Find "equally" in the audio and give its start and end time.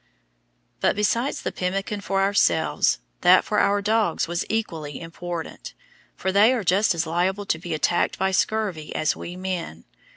4.49-4.99